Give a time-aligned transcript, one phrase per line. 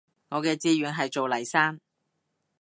[0.29, 1.79] 我嘅志願係做黎生